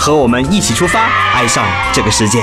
[0.00, 1.62] 和我们一起出发，爱上
[1.92, 2.42] 这个世界。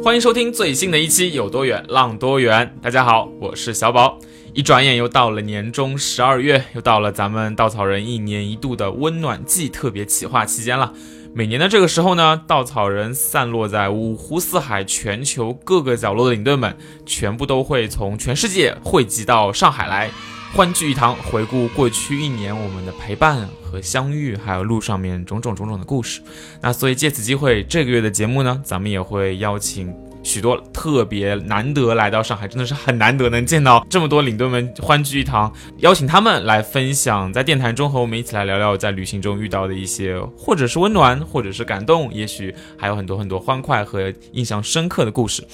[0.00, 2.72] 欢迎收听最新的一期《有多远浪多远》。
[2.80, 4.16] 大家好，我是小宝。
[4.52, 10.92] 一转眼又到了年终十二月，又到了咱们稻草人一年一度的温暖季特别企划期间了。
[11.34, 20.12] 每年的这个时候呢，稻草人散落在五湖四海、全球各个角落的领队们，全部都会从全世界汇集到上海来。
[20.54, 26.20] 欢聚一堂，回顾过去一年我们的陪伴和相遇，还有路上面种种种种的故事。
[26.60, 45.44] 那所以借此机会，这个月的节目呢，咱们也会邀请许多特别难得来到上海，真的是很难得能见到这么多领队们欢聚一堂，邀请他们来分享在电台中和我们一起来聊聊在旅行中遇到的一些，或者是温暖，或者是感动，也许还有很多很多欢快和印象深刻的故事。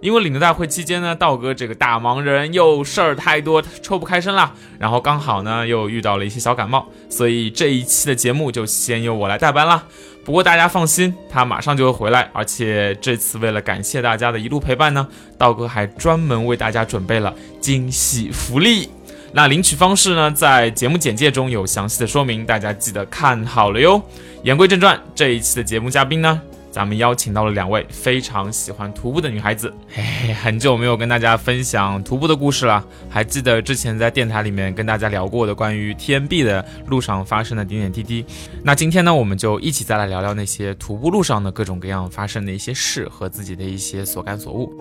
[0.00, 4.54] 因为领队大会期间呢，道哥这个大忙人又事儿太多，抽不开身了。
[4.78, 9.84] 然后刚好呢又遇到了一些小感冒，所以这一期的节目就先由我来代班了。
[10.24, 12.30] 不过大家放心，他马上就会回来。
[12.32, 18.90] 而且这次为了感谢大家的一路陪伴呢，道哥还专门为大家准备了惊喜福利。
[19.32, 24.00] 那领取方式呢，在节目简介中有详细的说明，大家记得看好了哟。
[24.42, 26.40] 言归正传，这一期的节目嘉宾呢？
[26.78, 32.84] 咱们邀请到了两位非常喜欢徒步的女孩子，嘿嘿，很久没有跟大家分享徒步的故事了。
[33.10, 38.24] 还记得之前在电台里面跟大家聊过的关于 TMB 的路上发生的点点滴滴。
[38.62, 44.72] 那今天呢，我们就一起再来聊聊那些徒步路上的各种各样发生的一些事和自己的一些所感所悟。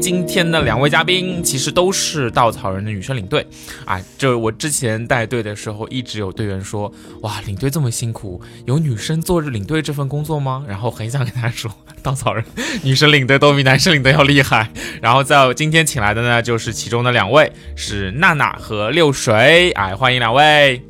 [0.00, 3.44] 今天的两位嘉宾其实都是稻草人的女生领队，
[3.84, 6.92] 啊，这我之前带队的时候一直有队员说，
[7.22, 10.64] 哇，领队这么辛苦，有女生做领队这份工作吗？
[10.68, 11.70] 然后很想跟他说，
[12.02, 12.44] 稻草人
[12.82, 14.70] 女生领队都比男生领队要厉害。
[15.02, 20.80] 然后在今天请来的呢，就是其中的两位是娜娜和六水，哎，欢迎两位。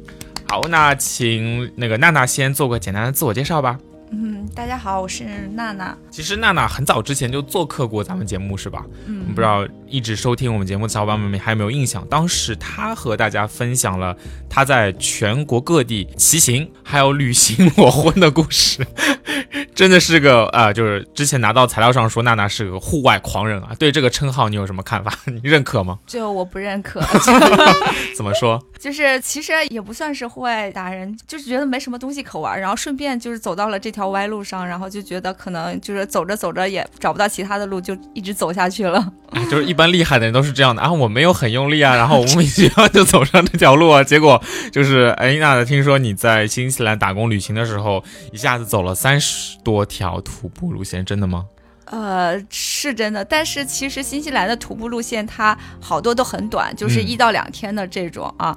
[0.48, 3.78] 好，那请那个娜娜先做个简单的自我介绍吧。
[4.10, 5.96] 嗯，大家好，我是娜娜。
[6.10, 8.84] 其实娜娜很早之前就做客过咱们节目，是吧？
[9.06, 12.06] 嗯，不知道一直收听我们节目的小伙伴们还有没有印象？
[12.08, 14.16] 当时她和大家分享了
[14.48, 18.86] 她在全国各地骑行还有旅行裸婚的故事。
[19.74, 25.12] 真的是个啊，就是之前拿到材料上说娜娜是个户外狂人啊，对这个称号你有什么看法？
[25.26, 25.98] 你认可吗？
[26.06, 27.00] 就我不认可。
[28.16, 28.62] 怎么说？
[28.78, 39.12] 就是其实也不算是户外达人，就是觉得没什么东西可玩，然后顺便就是走到了这条歪路上，然后就觉得可能就是走着走着也找不到其他的路，就一直走下去了。
[39.50, 44.42] 就是一般厉害的人都是这样的啊，我没有很用力啊，然后我莫名其妙就走上这条路啊，结果
[44.72, 49.56] 就是哎，娜娜，听说你在新西兰打工旅行的时候，一下子走了三十。
[49.66, 51.46] 多条徒步路线，真的吗？
[51.86, 58.56] 呃，是真的，但是其实新西兰的徒步路线它好多都很短，就是一到两天的这种啊。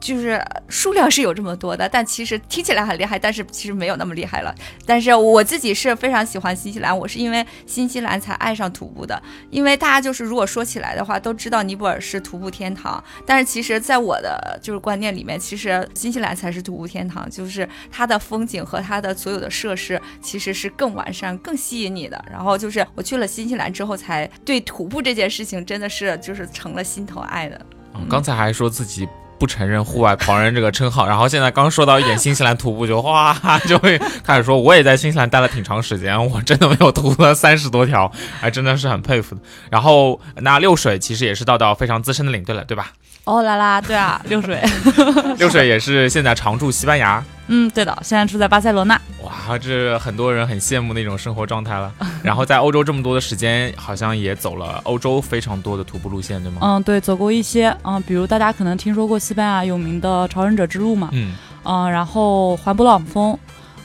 [0.00, 4.54] 就是数量是有这么多的，但其实听起来很厉害，但是其实没有那么厉害了。
[4.86, 9.22] 但是我自己是非常喜欢新西兰，我是因为新西兰才爱上徒步的。
[9.50, 22.24] 因为大家就是如果说起来的话，都知道尼泊尔是徒步天堂，但是其实在我的就是观念里面，其实新西兰才是徒步天堂，就是它的风景和它的所有的设施其实是更完善、更吸引你的。
[22.30, 27.60] 然后就是我去了新西兰之后，才对徒步这件事情真的是就是成了心头爱的。
[28.08, 29.06] 刚才还说自己。
[29.40, 33.34] 不承认户外狂人这个称号，然后现在刚说到一点新西兰徒步，就哇
[33.66, 39.40] 就会开始说，我也在新西兰待了挺长时间，我真的没有徒了 三十多条，还真的是很佩服的。
[39.70, 42.92] 然后那六水其实也是到到非常资深的领队了，对吧？
[43.24, 44.60] 哦啦啦，对啊， 六水，
[45.38, 47.22] 六水也是现在常驻西班牙。
[47.52, 49.00] 嗯，对的，现在住在巴塞罗那。
[49.22, 51.92] 哇，这很多人很羡慕那种生活状态了。
[52.22, 56.58] 然后在欧洲这么多的时间，好像也走了欧洲非常多的徒步路线，对吗？
[56.62, 57.76] 嗯，对，走过一些。
[57.82, 61.08] 嗯，比如大家可能听说过西班牙有名的朝圣者之路嘛。
[61.12, 61.34] 嗯。
[61.64, 63.36] 嗯，然后环勃朗峰。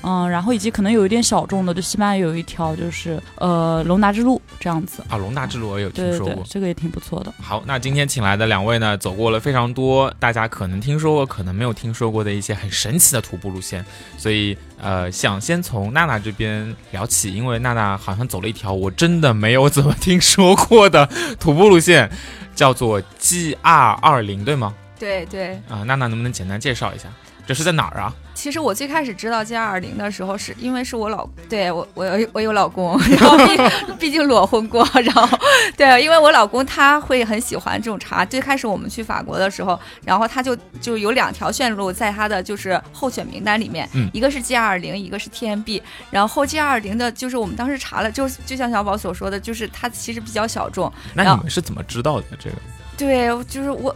[0.05, 7.33] 嗯，然后以及可能有一点小众的，就西班牙有一条就是呃龙达之路这样子啊，龙达之路我有听说过，这个也挺不错的。
[7.41, 13.83] 好，那今天请来的两位呢，走过了非常多大家可能听说过，可能没有听说过的一些很神奇的徒步路线，
[14.15, 21.09] 所以呃想先从娜娜这边聊起，因为娜娜好像走了一条我真的没有怎么听说过的
[21.39, 22.07] 徒步路线，
[22.53, 24.75] 叫做 G R 二零，对吗？
[24.99, 25.53] 对对。
[25.67, 27.09] 啊，娜娜能不能简单介绍一下？
[27.45, 28.13] 这是在哪儿啊？
[28.33, 35.39] 其实我最开始知道 G 二二零的时候，是因为是我老对我我有我有老公， 然后毕毕竟裸婚过，然后
[35.77, 38.25] 对，因为我老公他会很喜欢这种茶。
[38.25, 45.81] 最开始我们去法国的时候，然后他就就有两条线路在他的就是候选名单里面，一个是 G 二零，一个是 TMB。
[46.11, 50.91] 然后 G 二零的就是我们当时查了，就就像小宝所说的，就是它其实比较小众。
[51.13, 52.55] 那你们是怎么知道的这个？
[52.97, 53.95] 对，就是我。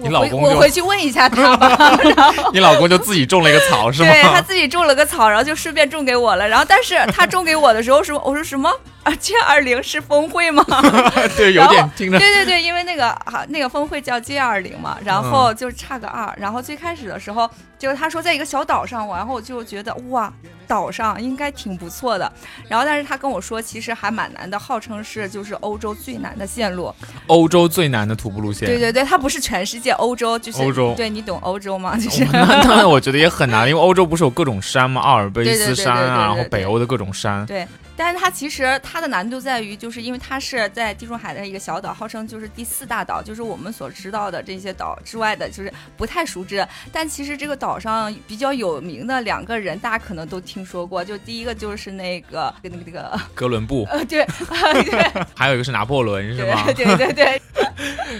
[0.00, 1.98] 你老公，我回去问一下他吧。
[2.54, 4.10] 你老公就自己种了一个草是吗？
[4.10, 6.48] 对他自己种了个草，然后就顺便种给我了。
[6.48, 8.72] 然后，但是他种给我的时候说：“我说什么
[9.08, 10.64] 啊？G 二零是峰会吗？”
[11.36, 12.18] 对，有点听着。
[12.18, 16.32] 对对对，因为那个哈那个峰会叫 G 二零嘛，然后就差个二。
[16.38, 20.32] 然后最开始的时候，就是他说在一个小岛上，然后我就觉得哇。
[20.68, 22.30] 岛上应该挺不错的，
[22.68, 26.94] 然后但是他跟我说，其实还蛮难的，号称是就是欧洲最难的线路，
[27.26, 28.68] 欧洲最难的徒步路线。
[28.68, 30.92] 对对对，它不是全世界，欧洲就是欧洲。
[30.94, 31.96] 对你懂欧洲吗？
[31.96, 35.00] 就是当然，我觉得也很难，因为欧洲不是有各种山吗？
[35.00, 37.46] 阿尔卑斯山啊，然后北欧的各种山。
[37.46, 37.66] 对。
[37.98, 46.64] 但是它其实它的难度在于，就是因为它是在地中海的一个小岛，号称就是第四大岛，就是我们所知道的这些岛之外的，就是不太熟知。
[46.92, 51.04] 但其实这个岛上比较有名的两个人，大家可能都听说过。
[51.04, 54.24] 就第一个就是那个那个那个 哥伦布，呃，对
[54.86, 56.62] 对， 还有一个是拿破仑，是吗？
[56.72, 57.42] 对对对。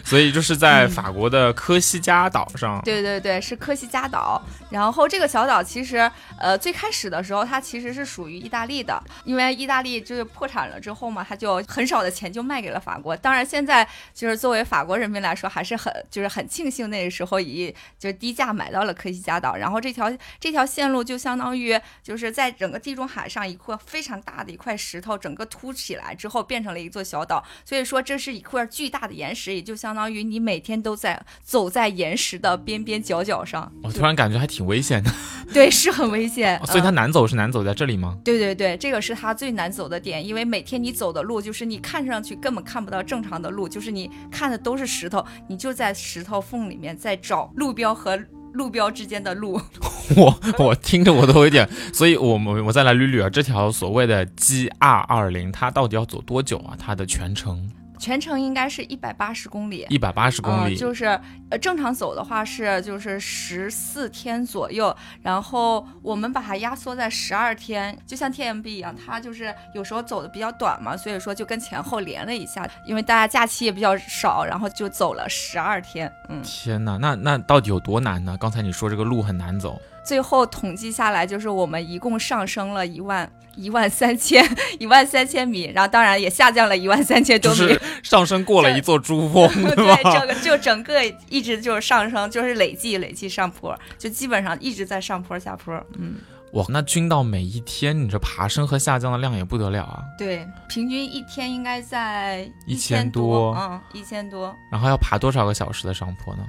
[0.04, 2.80] 所以就是在法国的科西嘉岛上。
[2.84, 4.42] 对对对，是科西嘉岛。
[4.70, 13.16] 然后这个小岛其实，呃，最开始的时候它其实是属于意大利的，因为意大利就是破产了之后嘛，它就很少的钱就卖给了法国。
[13.16, 19.56] 当然现在就是作为法国人民来说，还是很就是很庆幸那个时候以就是低价买到了科西嘉岛。
[19.56, 27.42] 然后这条这条线路就相当于就是在整个地中海上一块非常大的一块石头，整个凸起来之后变成了一座小岛。
[27.64, 33.72] 所以说这是一块巨大的岩石，也就相当于你每天都在走在岩石的边边角角上。
[33.82, 34.58] 我突然感觉还挺。
[34.68, 35.10] 危险的，
[35.54, 36.60] 对，是很危险。
[36.66, 38.18] 所以它难走是难走在这里吗？
[38.22, 48.20] 对对对，这个是它最难走的点，因为每天你走的路就是你看上去根本看不到正常的路，就是你看的都是石头，你就在石头缝里面在找路标和
[48.52, 49.58] 路标之间的路。
[50.16, 56.76] 我我听着我都有点，所以我们我再来捋捋啊，这条所谓的 G 二二零，它到底要走多久啊？
[56.78, 57.70] 它的全程？
[57.98, 61.06] 全程应该是一百八十公里，一百八十公里，就是
[61.50, 76.10] 呃正常走的话是就是十四天左右，然后我们把它压缩在十二天，就像 T M B 一样，它就是有时候走的比较短嘛，所以说就跟前后连了一下，因为大家假期也比较少，然后就走了十二天。
[76.28, 78.36] 嗯，天哪，那那到底有多难呢？
[78.38, 79.80] 刚才你说这个路很难走。
[80.08, 84.42] 最后统计下来，就是我们一共上升了一万一万三千
[84.80, 95.74] 一万三千米，然后当然也下降了一万三千多米，上升过了一座珠峰，对， 这个就整个一直就是上升，就是累计累计上坡，就基本上一直在上坡下坡。
[95.98, 96.14] 嗯，
[96.54, 100.02] 哇，那均到每一天，你这爬升和下降的量也不得了啊。
[100.16, 104.56] 对，平均一天应该在一千多，嗯，一千多。
[104.72, 106.42] 然后要爬多少个小时的上坡呢？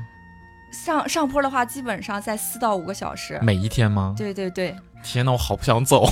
[0.71, 3.39] 上上坡的话，基本上在四到五个小时。
[3.41, 4.13] 每一天吗？
[4.17, 4.75] 对对对。
[5.03, 6.05] 天呐，我好不想走。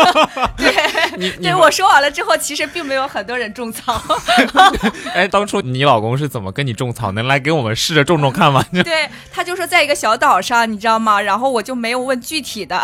[0.56, 4.02] 对， 对我说完了之后，其实并没有很多人种草。
[5.14, 7.12] 哎，当初你老公是怎么跟你种草？
[7.12, 8.62] 能来给我们试着种种看吗？
[8.72, 11.20] 对，他就说在一个小岛上，你知道吗？
[11.20, 12.76] 然后我就没有问具体的。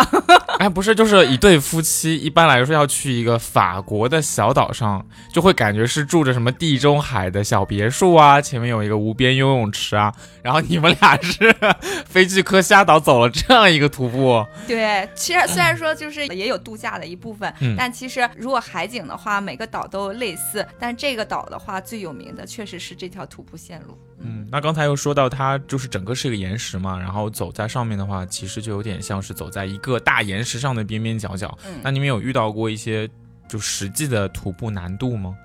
[0.58, 10.12] 哎，不是，就是一对夫妻，一般来说要去一个法国的小岛上，就会感觉是住着什么地中海的小别墅啊，前面有一个无边游泳池啊。
[10.42, 11.54] 然后你们俩是
[12.08, 14.46] 飞去科虾岛走了这样一个徒步。
[14.66, 15.39] 对，其实。
[15.46, 20.66] 虽然说就是也有度假的一部分，但其实如果海景的话，每个岛都类似。
[20.78, 23.98] 但这个岛的话，最有名的确实是这条徒步线路。
[24.18, 31.56] 嗯，那刚才又说到它就是整个是一个岩石嘛，然后走在上面的话，其实就有点像是走在一个大岩石上的边边角角。
[31.82, 33.08] 那你们有遇到过一些
[33.48, 35.36] 就实际的徒步难度吗？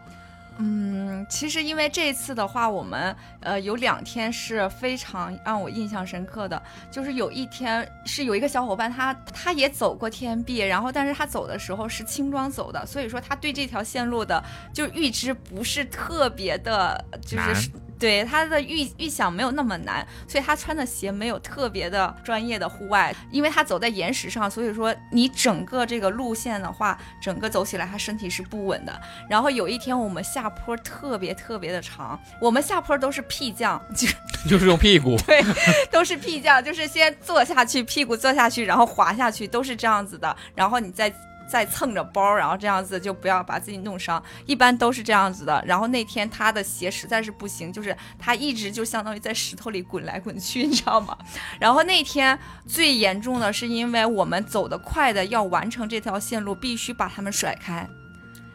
[0.57, 0.94] 嗯，
[1.29, 14.43] 其实因为这次的话，我们呃有两天是非常让我印象深刻的，就是有一天是有一个小伙伴，他他也走过天壁，然后但是他走的时候是轻装走的，所以说他对这条线路的
[14.73, 17.69] 就预知不是特别的，就是。
[17.97, 29.01] 对他的预预想没有那么难，所以他穿的鞋没有特别的专业的户外，因为他走在岩石上，所以说你整个这个路线的话，整个走起来他身体是不稳的。
[29.29, 34.07] 然后有一天我们下坡特别特别的长，我们下坡都是屁降，就
[34.49, 35.41] 就是用屁股，对，
[35.89, 40.35] 都是屁降，就是先坐下去，屁股坐下去，然后滑下去，都是这样子的。
[40.53, 41.13] 然后你再。
[41.47, 45.63] 再蹭着包，然后这样子就不要把自己弄伤，一般都是这样子的。
[45.65, 51.17] 然后那天他的鞋实在是不行，就是他一直就相当于在石头里滚来滚去，你知道吗？
[51.59, 52.37] 然后那天
[52.67, 57.87] 最严重的是因为我们走得快的要完成这条线路，必须把他们甩开。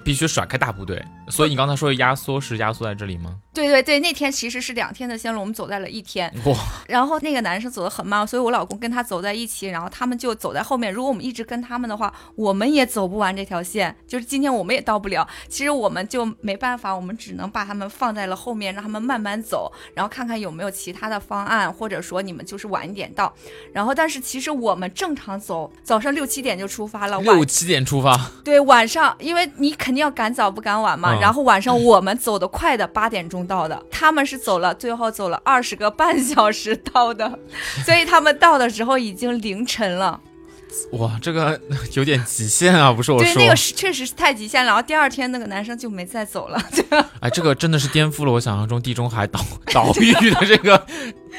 [0.04, 3.36] 必须甩开大部队，所以你刚才说的压缩是压缩在这里吗？
[3.52, 6.32] 对对对，那天其实是两天的线路，我们走在了一天。
[6.44, 6.56] 哇！
[6.86, 10.92] 然后那个男生走得很慢，所以我老公跟他走在一起，然后他们就走在后面。
[10.92, 15.26] 如果我们一直跟他们的话，我们也走不完这条线，就是今天我们也到不了。
[15.48, 23.34] 其实我们就没办法，我们只能把他们放在了后面，让他们慢慢走，然后看看有没有其他的方案，或者说你们就是晚一点到。
[23.72, 27.20] 然后，但是其实我们正常走，早上六七点就出发了。
[27.20, 28.30] 六七点出发？
[28.44, 31.18] 对，晚上，因为你肯定要赶早不赶晚嘛。
[31.20, 37.38] 然后晚上我们走得快的 八点钟到的，他们是走了，最后走了二十个半小时到的，
[37.84, 40.20] 所以他们到的时候已经凌晨了。
[40.92, 41.60] 哇，这个
[41.94, 43.34] 有点极限啊，不是我说。
[43.34, 44.68] 对，那个是确实是太极限了。
[44.68, 46.62] 然后第二天那个男生就没再走了。
[47.18, 49.40] 哎，这个真的是颠覆了我想象中地中海岛
[49.72, 50.86] 岛屿的这个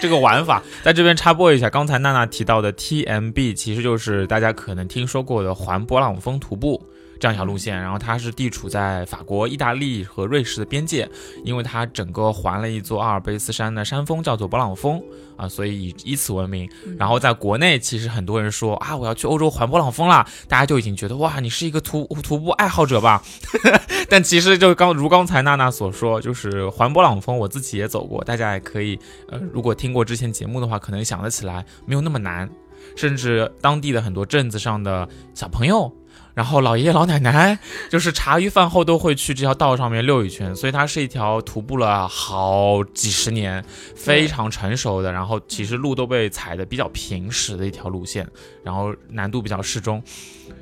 [0.01, 0.61] 这个玩法。
[0.83, 6.85] 在这边插播一下，刚才娜娜提到的 TMB 其实就是大家可能听说过的环勃朗峰徒步。
[7.21, 11.07] 这样一条路线，然后它是地处在法国、意大利和瑞士的边界，
[11.45, 14.99] 因为它整个环了一座阿尔卑斯山的山峰，叫做勃朗峰
[15.37, 16.67] 啊，所以以以此闻名。
[16.97, 23.21] 然后在国内，其实很多人说啊，我要去欧洲环勃朗峰啦，大家就已经觉得哇，你是一个徒徒步爱好者吧？
[24.09, 28.97] 但其实就刚如刚才娜娜所说，就是环勃朗峰，我自己也走过，大家也可以
[29.29, 32.49] 呃，如果听过之前节目的话，可能想得起来，没有那么难，
[32.95, 35.95] 甚至当地的很多镇子上的小朋友。
[36.33, 37.57] 然后老爷爷老奶奶
[37.89, 43.63] 就是茶余饭后都会去这条道上面溜一圈，所以它是一条徒步了好几十年、
[43.95, 48.27] 非常成熟的，然后其实路都被踩的比较平实的一条路线，
[48.63, 50.01] 然后难度比较适中。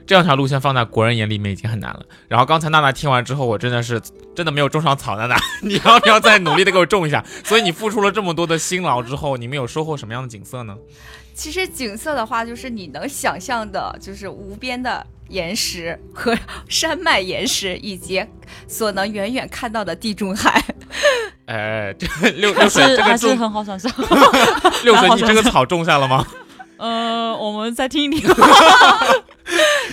[0.06, 2.04] 这两条路线放在国人眼里面已经很难了。
[2.28, 4.02] 然后刚才娜娜听完之后，我真的是
[4.36, 7.24] 真的没有种上草，娜娜， 你要不要再努力的给我种一下？
[7.44, 10.76] 所以你付出了这么多的辛劳之后，你们有收获什么样的景色呢？
[11.36, 15.06] 其实景色的话，就是你能想象的，就是无边的。
[15.30, 18.24] 岩石和 山脉岩石，以及
[18.68, 20.64] 所能远远看到的地中海。
[21.46, 23.92] 哎，这六六水这个是很好想象。
[24.84, 26.26] 六水，你这个草种下了吗？
[26.78, 28.22] 呃，我们再听一听。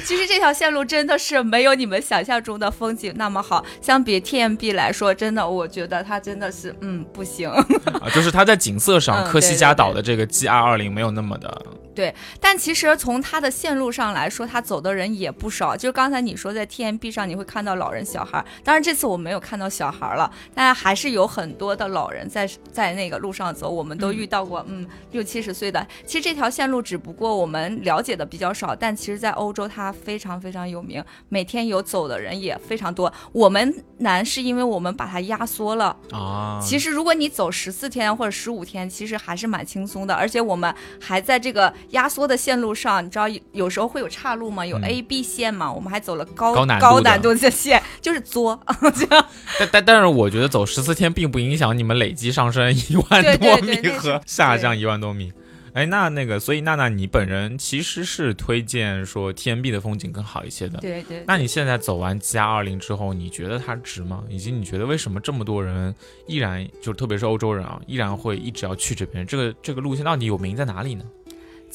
[0.04, 7.48] 其实这条线路真的是没有你们想象中的风景那么好，相比 TMB 来说，真的我觉得它真的是嗯不行。
[7.48, 7.66] 啊，
[8.14, 11.62] 就是它在景色上，科西嘉岛的这个 G R 二零没有那么的。
[11.96, 15.74] 对，但其实从它的线路上来说，它走的人也不少。
[15.74, 25.86] 就刚才你说在 TMB 上你会看到老人小孩，当然这次我没有看到小孩了，但还是有很多的老人在在那个路上走，我们都遇到过，嗯，六七十岁的。
[26.04, 33.10] 其实这条线路只不过我们了解的比较少，但其实在欧洲它非常非常有名，每天有走的人也非常多。
[33.32, 36.60] 我们难是因为我们把它压缩了啊。
[36.62, 41.72] 其实如果你走十四天或者十五天，其实还是蛮轻松的，而且我们还在这个。
[41.90, 44.64] 压缩的线路上，你知道有时候会有岔路吗？
[44.64, 45.72] 有 A、B 线嘛？
[45.72, 48.60] 我们还走了高高难度的线，就是作。
[49.58, 55.32] 但但但是，我觉得走十四天并不影响你们累计上升一万多米和下降一万多米。
[55.72, 60.78] 哎，那那个，所以娜娜，你本人其实是推荐说 T M B 的风景更好一些的。
[60.78, 61.22] 对对。
[61.26, 64.24] 那你现在走完 G R 二零之后，你觉得它值吗？
[64.30, 65.94] 以及你觉得为什么这么多人
[66.26, 69.26] 依然就特别是欧洲人啊，依然会一直要去这边？
[69.26, 71.04] 这个这个路线到底有名在哪里呢？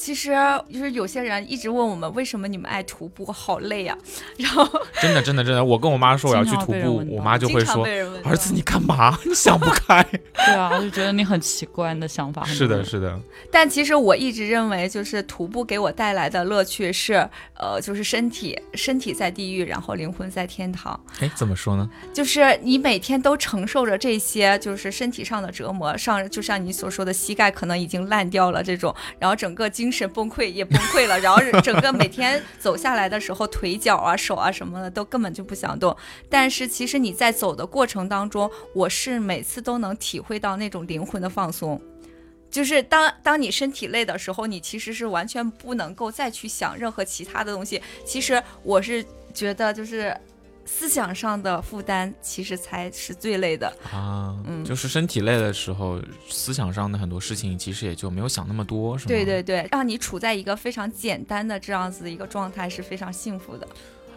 [0.02, 0.32] 其实
[0.68, 3.96] 就是有些人一直问我们为什么你们爱徒步，好累呀。
[4.36, 4.68] 然后
[5.00, 7.86] 真的真的真的，我跟我妈说我要去徒步，我妈就会说
[8.26, 9.16] ：“儿子，你干嘛？
[9.24, 10.02] 你想不开。
[10.34, 12.42] ”对啊，就觉得你很奇怪，的想法。
[12.42, 13.16] 是的，是的。
[13.48, 20.98] 但其实我一直认为，就是徒步给我带来的乐趣是，呃，就是身体身体在地狱，然后灵魂在天堂。
[21.20, 21.88] 哎，怎么说呢？
[22.12, 29.91] 就是你每天都承受着这些，就是身体上的折磨，上就像你所说的，膝盖可能已经烂掉了这种，然后整个精。
[29.92, 35.94] 神崩溃也崩溃了，然后整个每天走下来的时候，腿脚啊、手啊什么的都根本就不想动。
[36.30, 41.80] 但是其实你在走的过程当中，我是每次都能体会到那种灵魂的放松。
[42.50, 47.80] 就是当当你身体累的时候，你其实是完全不能够再去想任何其他的东西。
[48.04, 50.16] 其实我是觉得就是。
[50.64, 59.08] 思想上的负担其实才是最累的啊，嗯，就是身体累的时候，思想上的很多事情其实也就没有想那么多，是吗？
[59.08, 63.66] 对对对，让你处在一个非常简单的这样子的一个状态是非常幸福的。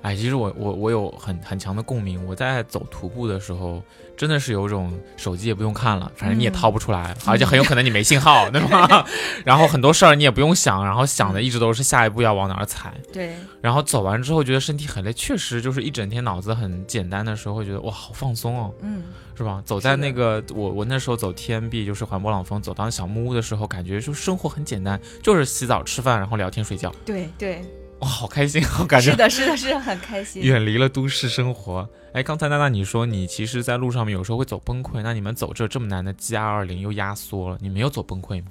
[0.05, 2.23] 哎，其实我我我有很很强的共鸣。
[2.27, 3.81] 我在走徒步的时候，
[4.15, 9.03] 真的是有种手机也不用看了，反正你也掏不出来，而且很有可能你没信号，对吧？
[9.43, 12.93] 然后很多事儿你也不用想，然后想的一直都是下一步要往哪儿踩。
[13.11, 13.33] 对。
[13.61, 19.01] 然后走完之后觉得身体很累，确实就是一整天脑子很简单的时候，会觉得哇好放松哦，嗯，
[19.35, 19.59] 是吧？
[19.65, 26.93] 走在那个我我那时候走 TMB，就是环勃朗峰，走到小木屋的时候，感觉就生活很简单，就是洗澡、吃饭，然后聊天、睡觉。
[27.03, 27.65] 对对。
[28.05, 30.43] 哇，好开心， 好感觉是的，是的，是很开心。
[30.43, 31.89] 远离了都市生活。
[32.13, 38.47] 哎，刚才娜娜你说你其实，在路上面有时候会走崩溃，那你们走这这么难的 G R 二零又压缩了，你没有走崩溃吗？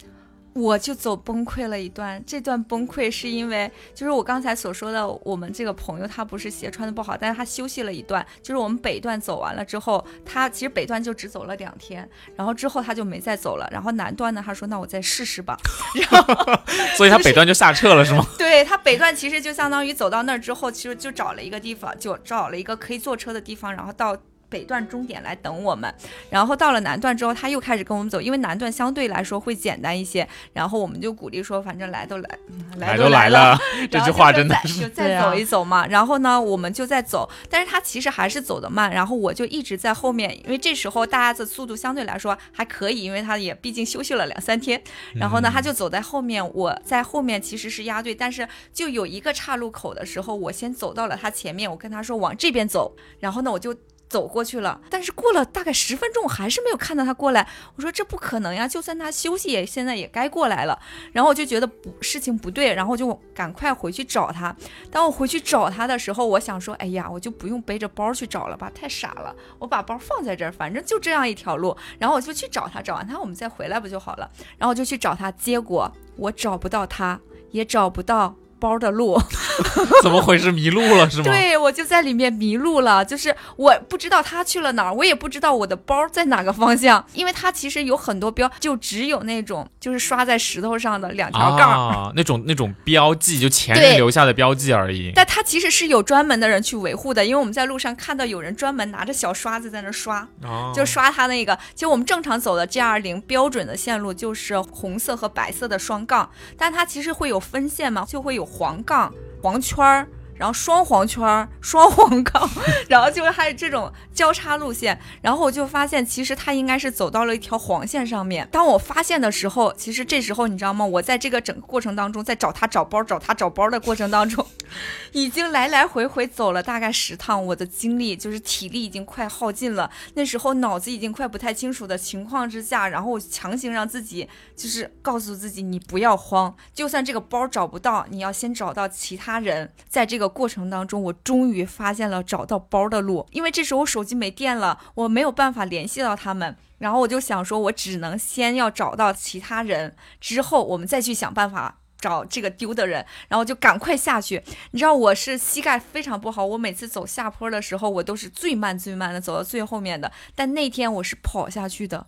[0.54, 15.56] 我就走崩溃了一段，这段崩溃是因为，就是我刚才所说的，我们这个朋友他不是鞋穿的不好，但是他休息了一段，就是我们北段走完了之后，他其实北段就只走了两天，然后之后他就没再走了，然后南段呢，他说那我再试试吧，
[16.10, 16.60] 然后，
[16.96, 18.24] 所以他北段就下撤了是吗？
[18.38, 24.16] 对他北段其实就相当于走到那儿之后，其实就找了一个地方，就找了一个可以坐车的地方，然后到。
[24.54, 25.92] 北段终点来等我们，
[26.30, 30.24] 然后到了南段之后，他又开始跟我们走，因为南段相对来说会简单一些。
[30.52, 32.38] 然后我们就鼓励说，反正来都来，
[32.76, 33.58] 来都来了，
[33.90, 35.84] 这句话真的是就再走一走嘛。
[35.88, 38.88] 然后呢，我们就在走，但是他其实还是走得慢。
[38.92, 44.80] 然后我就一直在后面，因为这时候大家的速度相对来说还可以，因为他也毕竟休息了两三天。
[45.14, 52.94] 然后呢，他就走在后面，我在后面其实是压队，但是就有一个岔路口的时候，我先走到了他前面，我跟他说往这边走。
[53.18, 53.74] 然后呢，我就。
[54.14, 57.48] 走过去了，但是过了大概十分钟，我还是没有看到他过来。
[57.74, 60.78] 我说这不可能呀，就算他休息也现在也该过来了。
[61.12, 64.54] 然后我就觉得不事情不对，然后就赶快回去找他。
[64.88, 69.34] 当我回去找他的时候，我想说，哎呀，我就不用背着包去找了吧，太傻了。
[69.58, 71.76] 我把包放在这儿，反正就这样一条路。
[71.98, 74.30] 然后我就去找他，找完他我们再回来不就好了？
[74.56, 77.18] 然后我就去找他，结果我找不到他，
[77.50, 78.36] 也找不到。
[78.64, 79.20] 包的路，
[80.02, 80.50] 怎么回事？
[80.50, 81.24] 迷路了是吗？
[81.24, 95.12] 对，我就在里面迷路了，就是我不知道他去了哪儿，我也不知道我的包在哪个方向，因为它其实有很多标，就只有那种就是刷在石头上的两条杠，那种那种标记，就前人留下的标记而已。
[95.14, 100.26] 但它其实是有专门的人去维护的，因为我们在路上看到有人专门拿着小刷子在那刷，
[100.74, 101.54] 就刷它那个。
[101.74, 108.48] 其实我们正常走的 G 二零标准的线路就是红色和白色的双杠，但它其实会有分线嘛，就会有。
[108.56, 110.06] 黄杠、黄圈儿，
[110.44, 112.46] 然后双黄圈、双黄杠，
[112.86, 115.00] 然后就是还有这种交叉路线。
[115.22, 118.46] 然后我就发现，其实他应该是走到了一条黄线上面。
[118.52, 120.84] 当我发现的时候，其实这时候你知道吗？
[120.84, 124.46] 我在这个整个过程当中，在找他找包、找他找包的过程当中。
[125.12, 129.90] 已经来来回回走了大概十趟，我的精力就是体力已经快耗尽了。
[130.12, 139.72] 那时候脑子已经快不太清楚的情况之下，然后我强行让自己就是告诉自己，你不要慌，就算这个包找不到，你要先找到其他人。
[139.88, 146.56] 在这个过程当中，我终于发现了找到包的路，因为这时候手机没电了，我没有办法联系到他们。
[146.78, 151.78] 然后我就想说，我只能先要找到其他人，之后我们再去想办法。
[152.04, 154.42] 找这个丢的人，然后就赶快下去。
[154.72, 160.12] 你知道我是膝盖非常不好，我每次走下坡的时候，我都是最慢最慢的走到最后面的。
[160.34, 162.06] 但那天我是跑下去的，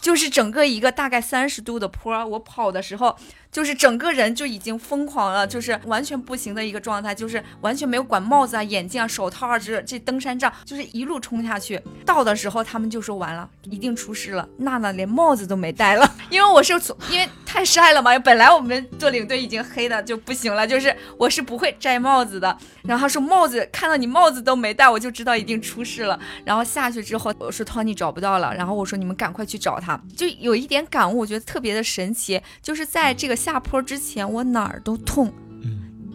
[0.00, 3.14] 就是整个一个大概三十度的坡，我跑的时候。
[3.54, 11.80] 就是整个人就已经疯狂了，就是完全不行的一个状态，就是完全没有管帽子啊、眼镜啊、手套啊，这这登山杖，就是一路冲下去。
[12.04, 14.48] 到的时候他们就说完了，一定出事了。
[14.56, 22.56] 娜娜连帽子都没戴了， 因为我是从因为太晒了嘛，本来我们做领队已经黑的就不行了，就是我是不会摘帽子的。
[22.82, 26.18] 然后他说帽子看到你帽子都没戴，我就知道一定出事了。
[26.44, 30.00] 然后下去之后，我说 Tony 找不到了，然后我说你们赶快去找他。
[30.16, 33.34] 就有一点感悟，我觉得特别的神奇，就是在这个。
[33.44, 35.30] 下坡之前我哪儿都痛，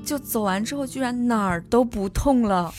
[0.04, 2.74] 就走完之后居然哪儿都不痛了，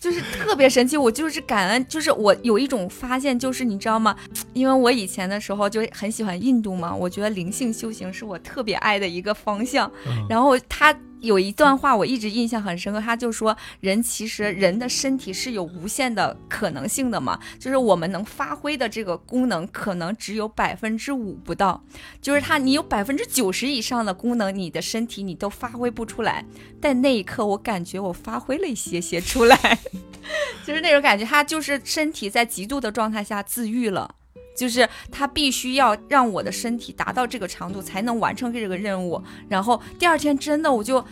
[0.00, 0.96] 就是特别神奇。
[0.96, 4.16] 我就是感恩，就是我有一种发现，就是你知道吗？
[4.54, 9.88] 因为我以前的时候就很喜欢印度嘛，我觉得灵性修行是我特别爱的一个方向，
[10.28, 10.92] 然后他。
[11.20, 21.82] 有一段话我一直印象很深刻，他就说人其实人的身体是有无限的可能性的嘛，就是我们能发挥的这个功能可能只有百分之五不到，
[22.20, 26.44] 就是他你有百分之九十以上的功能，你的身体你都发挥不出来。
[26.80, 29.78] 但那一刻我感觉我发挥了一些些出来，
[30.64, 34.14] 就是那种感觉，他就是身体在极度的状态下自愈了。
[34.56, 39.22] 就是他必须要让我的身体达到这个长度，才能完成这个任务。
[39.48, 41.04] 然后第二天真的我就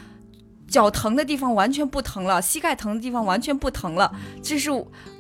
[0.69, 4.15] 脚疼的地方完全不疼了，膝盖疼的地方完全不疼了。
[4.43, 4.71] 这是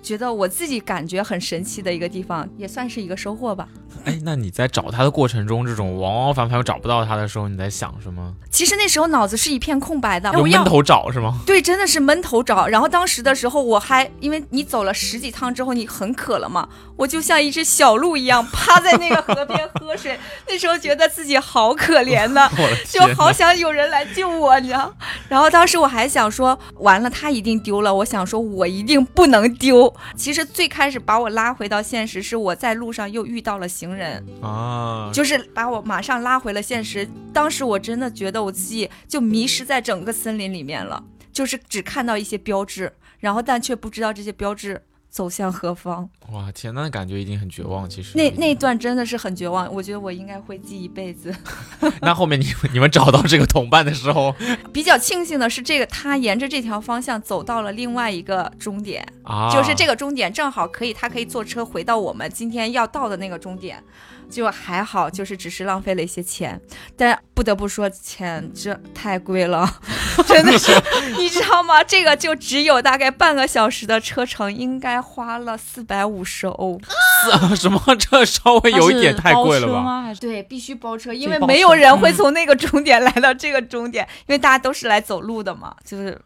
[0.09, 3.69] 觉得我自己感觉很神奇的一个地方，也算是一个收获吧。
[4.07, 8.33] 哎，那你在找他的过程中，这种往往返返又找不到他的时候，你在想什么？
[8.51, 11.41] 其实那时候脑子是一片空白的，有闷头找是吗？
[11.45, 12.67] 对，真的是闷头找。
[12.69, 16.67] 然后当时的时候，我还因为你走了十几趟之后，你很渴了嘛，
[16.97, 20.19] 我就像一只小鹿一样趴在那个河边喝水。
[20.49, 22.49] 那时候觉得自己好可怜呢，
[22.89, 24.91] 就好想有人来救我，你知道？
[25.29, 29.95] 然后当时我还想说，完了他一定丢了，我想说我一定不能丢。
[30.17, 37.09] 其实最开始把我拉回到现实，是我在路上又遇到了行人啊，就是把我马上拉回了现实。
[37.33, 44.83] 当时我真的觉得我自己就迷失在整个森林里面了，就是只看到一些标志，然后但却不知道这些标志。
[45.11, 46.09] 走向何方？
[46.31, 47.89] 哇天，那感觉一定很绝望。
[47.89, 51.35] 其实那那段真的是很绝望，我觉得我应该会记一辈子。
[52.03, 54.35] 那后面你你们找到这个同伴的时候，
[54.73, 63.83] 比较庆幸的是，这个他沿着这条方向走到了另外一个终点啊，就是这个终点正好可以，他可以坐车回到我们今天要到的那个终点。
[64.31, 66.61] 就还好，就是只是浪费了一些钱，
[66.97, 69.69] 但不得不说，钱这太贵了，
[70.27, 70.73] 真的是，
[71.17, 71.83] 你知道吗？
[71.83, 76.79] 这个就只有大概半个小时的车程，应该花了四百五十欧。
[77.23, 77.81] 四什么？
[77.97, 80.13] 这稍微有一点太贵了吧？
[80.21, 86.21] 对，必须包车，因为没有人会从那个终点来到这个终点，因为大家都是来走路的嘛，就是。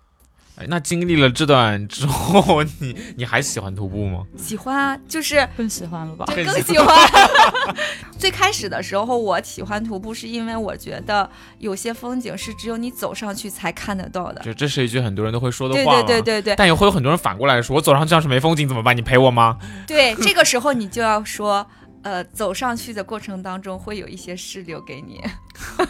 [0.56, 4.24] 哎，那经历了这段之后， 你你还喜欢徒步吗？
[4.36, 6.26] 喜欢啊，就是更喜欢了吧？
[6.34, 7.08] 更喜欢。
[8.18, 14.42] 最开始的时候，我喜欢徒步，是因为我觉得有些风景是只有你走上去才看得到的。
[14.42, 16.02] 就这是一句很多人都会说的话。
[16.02, 16.56] 对对对对对。
[16.56, 18.94] 但也会有很多人反过来说：“我走上去要是没风景怎么办？
[18.96, 19.56] 你陪我吗？”
[19.88, 21.66] 对，这个时候你就要说。
[22.02, 25.20] 呃，走上去的过程当中会有一些事留给你，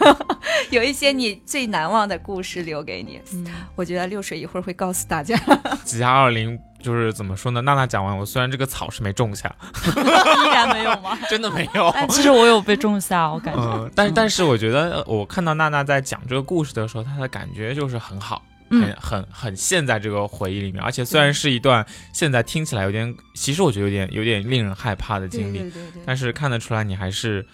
[0.69, 3.21] 有一些你最难忘的故事留给你。
[3.33, 3.45] 嗯，
[3.75, 5.35] 我觉得六水一会儿会告诉大家。
[5.83, 7.61] 几加二零就是怎么说呢？
[7.61, 9.53] 娜娜讲完，我虽然这个草是没种下，
[10.45, 11.17] 依然没有吗？
[11.29, 11.93] 真的没有。
[12.09, 13.89] 其实我有被种下，我感觉。
[13.95, 18.41] 但但是我觉得，我看到娜娜在讲这个故事的时候，她的感觉就是很好。
[18.81, 25.71] 很很很陷在这个回忆里面，而且虽然是一段现在听起来有点，其实我觉得有点有点令人害怕的经历，
[26.05, 27.45] 但是看得出来你还是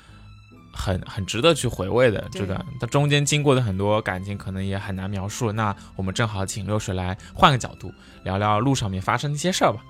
[0.72, 2.64] 很很值得去回味的这段。
[2.80, 5.52] 它中间经过的很多感情可能也很难描述。
[5.52, 9.82] 那我们正好请六水来换个角度聊聊路上面发生的一些事儿吧。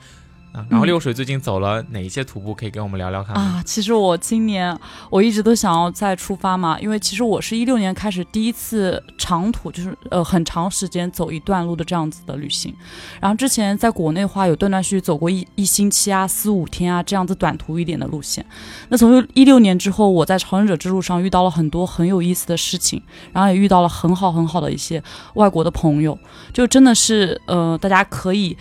[0.52, 2.56] 啊，然后六水最近走了哪一些徒步？
[2.56, 3.62] 可以跟我们聊聊看啊。
[3.64, 4.76] 其实我今年
[5.12, 12.74] 我一直都想要再出发嘛，因为其实我是一六年开始第一次长途，就是呃很长时间走一段路的这样子的旅行。
[13.22, 18.44] 然后之前在国内的话有断断续续走过一一星期啊、四五天啊这样子短途一点的路线。
[18.90, 23.00] 那从一六年之后，我在朝圣者之路上遇到了很多很有意思的事情，
[23.32, 25.04] 然后也遇到了很好很好的一些
[25.36, 26.18] 外国的朋友，
[26.52, 28.58] 就真的是呃大家可以。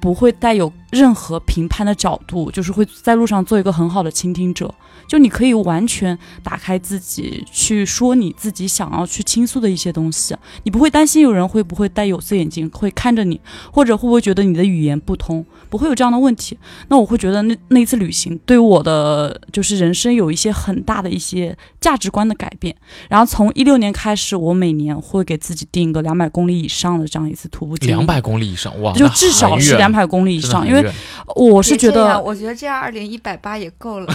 [0.00, 4.74] 不会带有任何评判的角度，就是会在路上做一个很好的倾听者。
[5.10, 13.40] 就你可以完全打开自己去说你自己想要去倾诉的一些东西，你不会担心有人会不会戴有色眼镜会看着你，
[13.72, 16.56] 或者会不会觉得你的语言不通，不会有这样的问题。
[16.86, 22.72] 那我会觉得那那一次旅行对我的就是人生有一些很大的一些价值观的改变。
[23.08, 27.74] 然后从一六年开始，我每年会给自己定一个两百公里以上的这样一次徒步。
[27.80, 30.88] 两百公里以上哇，就至少是两百公里以上，因为
[31.36, 34.06] 我是觉得，我觉得这样二零一百八也够了。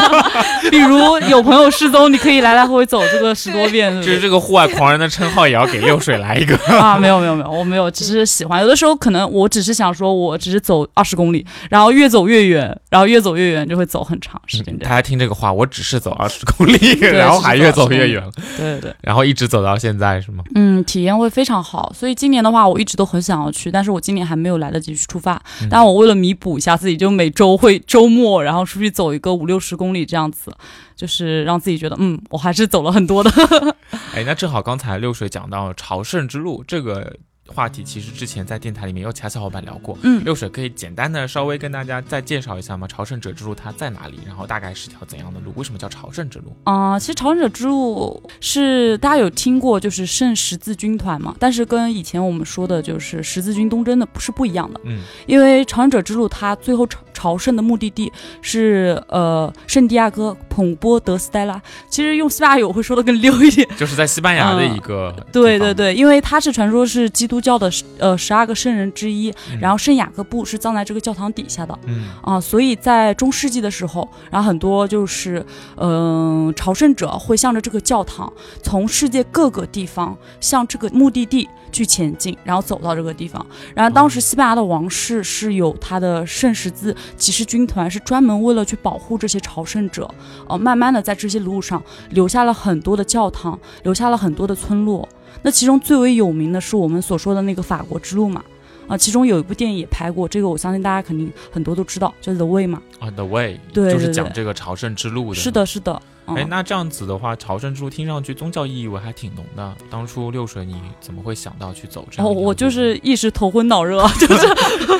[0.70, 3.94] 比如有朋友失踪，你可以来来回回走这个十多遍。
[4.02, 6.98] 就是这个户外狂人的称号，也要给六水来一个 啊！
[6.98, 8.60] 没有没有没有，我没有，只是喜欢。
[8.60, 14.76] 有的时候可能我只是想说，我只是走二十公里，然后越走越远，然后越走越远就会走很长时间。
[14.78, 18.30] 大家听这个话，我只是走二十公里，然后还越走越远了。
[18.56, 20.42] 对对对，然后一直走到现在是吗？
[20.56, 21.92] 嗯，体验会非常好。
[21.94, 25.40] 所以今年的话，我一直都很想要去，但是我今年还没有来得及去出发。
[25.70, 30.52] 但我为了弥补补一下自己，就每周会周末然后出去走一个五六十公里这样子。
[30.94, 33.30] 就是让自己觉得，嗯，我还是走了很多的。
[34.14, 37.16] 哎，那正好刚才六水讲到朝圣之路这个。
[37.48, 42.88] 话题其实之前在电台里面有其他小伙伴聊过，嗯，六水可以简单的稍微跟大家再介绍一下吗？
[42.88, 44.18] 朝圣者之路它在哪里？
[44.26, 45.52] 然后大概是条怎样的路？
[45.56, 46.56] 为什么叫朝圣之路？
[46.64, 67.33] 啊，其实朝圣者之路是大家有听过，就是圣十字军团嘛，但是跟以前我们说的就是十字军东征的不是不一样的，嗯，因为朝圣者之路它最后朝朝圣的目的地是呃圣地亚哥蓬波德斯戴拉，其实用西班牙语会说的更溜一点，就是在西班牙的一个，对对对，因为它是传说是基督。
[67.40, 75.44] 教的呃十二个圣人之一，然后圣雅各布是葬在这个教堂底下的，嗯啊，所以在中世纪的时候，然后很多就是
[75.76, 81.48] 嗯朝圣者会向着这个教堂，从世界各个地方向这个目的地。
[81.74, 83.44] 去前进，然后走到这个地方。
[83.74, 90.08] 然后当时西班牙的王室是有他的圣十字骑士军团，是专门为了去保护这些朝圣者。
[90.46, 95.08] 呃，慢慢的在这些路上留下了很多的教堂，留下了很多的村落。
[95.44, 98.42] 那其中最为有名的是我们所说的那个法国之路嘛。
[98.86, 102.82] 啊，其中有一部电影也拍过，这个我相信大家肯定很多都知道，就是 The Way 嘛。
[102.98, 105.40] 啊，The Way，对，就是讲这个朝圣之路的。
[105.40, 106.02] 是的，是的。
[106.26, 109.74] 哎，那这样子的话，朝圣之路听上去宗教意味还挺浓的。
[109.90, 112.26] 当初六水你怎么会想到去走这样？
[112.26, 114.54] 哦，我就是一时头昏脑热， 就是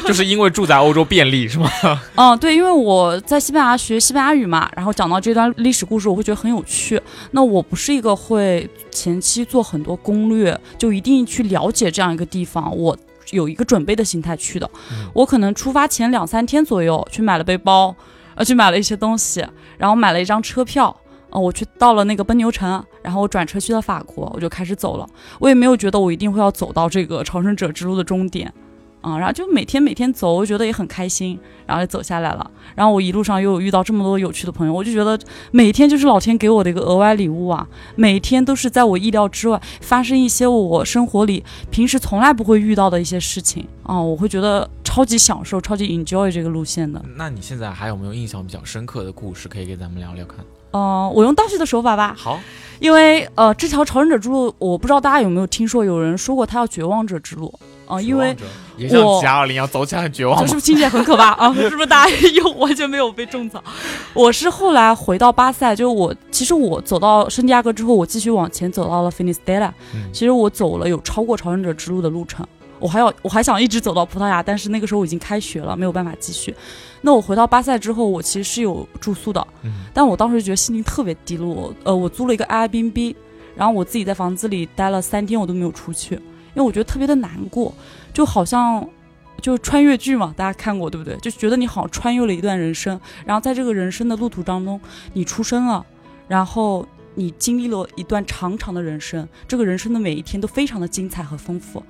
[0.06, 1.70] 就是因为住在欧洲便利是吗？
[2.16, 7.00] 嗯，对，因为我在西班牙学西班牙语嘛，然后讲到这段历史故事，我会觉得很有趣。
[7.30, 12.96] 那我不是一个会前期做很多攻略，就一定去了解这样一个地方，我
[13.30, 14.70] 有一个准备的心态去的。
[15.14, 17.94] 我可能出发前两三天左右去买了背包，
[18.34, 19.46] 呃，去买了一些东西，
[19.78, 20.94] 然后买了一张车票。
[21.34, 25.06] 哦，我去到了那个奔牛城，然后我转车去了法国，我就开始走了。
[25.40, 28.54] 我也没有觉得我一定会要走到这个朝圣者之路的终点，
[29.00, 32.48] 啊，然后就每天每天走，我觉得也很开心，然后就走下来了。
[32.76, 35.18] 然后我一路上又有遇到这么多有趣的朋友，我就觉得
[35.50, 37.66] 每天就是老天给我的一个额外礼物啊！
[37.96, 47.04] 每天都是在我意料之外发生一些我生活里平时从来不会遇到的一些事情啊，我会觉得超级享受、超级 enjoy 这个路线的。
[47.16, 50.44] 那你现在还有没有印象比较深刻的故事可以给咱们聊聊看？
[50.74, 52.14] 嗯，我用倒叙的手法吧。
[52.18, 52.38] 好，
[52.80, 57.52] 因为呃，这条朝圣者之路，我不知道大家有没有听说，有人说过他要绝望者之路
[57.86, 58.36] 啊，因为
[58.76, 61.54] 也像 G 二零一样走起来很绝望，是不是听起来很可怕 啊？
[61.54, 63.62] 是不是大家又完全没有被种草？
[64.12, 69.70] 我是后来回到巴塞，就是我其实我走到圣地亚哥之后，我继续往前走到了 Finistera，
[70.12, 72.44] 其实我走了有超过朝圣者之路的路程。
[72.78, 76.54] 我还要，我还想一直走到葡萄牙，但是那个时候已经开学了，没有办法继续。
[77.02, 79.46] 那我回到巴塞之后，我其实是有住宿的，
[79.92, 81.72] 但我当时觉得心情特别低落。
[81.84, 83.14] 呃，我租了一个 Airbnb，
[83.54, 86.22] 然后我自己在房子里待了三天，我都没有出去，因
[86.56, 87.74] 为我觉得特别的难过，
[88.12, 88.86] 就好像
[89.40, 91.16] 就穿越剧嘛，大家看过对不对？
[91.18, 94.80] 就觉得你好像穿越了一段人生，然后在这个人生的路途当中，
[95.12, 95.84] 你出生了，
[96.26, 101.82] 然后你经历了一段长长的人生，这个人生的每一天都非常的精彩和丰富。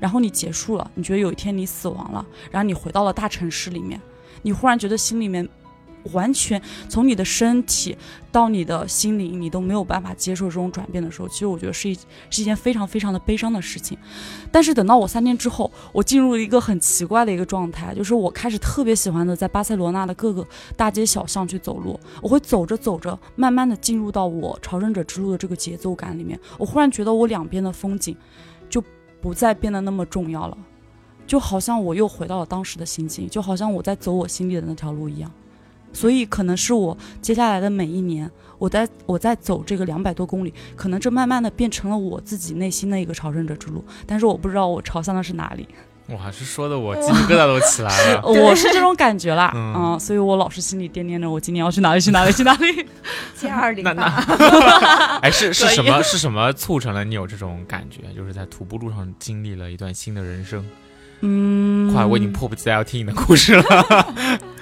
[0.00, 4.00] 然后你结束了，你觉得有一天你死亡了，然后你回到了大城市里面，
[4.42, 5.48] 你忽然觉得心里面
[6.12, 7.96] 完全从你的身体
[8.30, 11.94] 到你的心灵，你都没有办法接受这种转变的时候，其实我觉得是一
[12.30, 13.98] 是一件非常非常的悲伤的事情。
[14.50, 28.16] 但是等到我三天之后，我进入了一个很奇怪的一个状态，就是我开始特别喜欢的在巴塞罗那的各个大街小巷去走路，我会走着走着，慢慢的进入到我朝圣者之路的这个节奏感里面，我忽然觉得我两边的风景。
[29.20, 30.56] 不再变得那么重要了，
[31.26, 35.30] 就好像我又回到了当时的心情，就好像我在走我心里的那条路一样。
[35.92, 43.82] 所以可能是我接下来的每一年，我在我在走这个两百多公里，可能这慢慢的变成了我自己内心的一个朝圣者之路。
[44.06, 45.66] 但是我不知道我朝向的是哪里。
[46.08, 48.22] 哇，是说的我鸡皮疙瘩都起来了。
[48.26, 52.86] 我是这种感觉啦，嗯，所以我老是心里惦念着，我今年要去哪里去哪里去哪里。
[53.36, 53.84] 七二零。
[53.84, 54.04] 那那，
[55.20, 58.02] 哎，是是什么是什么促成了你有这种感觉？
[58.16, 60.64] 就是在徒步路上经历了一段新的人生。
[61.20, 63.64] 嗯，快，我已经迫不及待要听你的故事了。